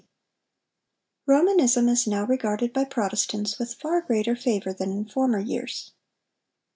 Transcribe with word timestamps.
]Romanism 1.27 1.87
is 1.87 2.07
now 2.07 2.25
regarded 2.25 2.73
by 2.73 2.83
Protestants 2.85 3.59
with 3.59 3.75
far 3.75 4.01
greater 4.01 4.35
favor 4.35 4.73
than 4.73 4.89
in 4.91 5.07
former 5.07 5.37
years. 5.37 5.91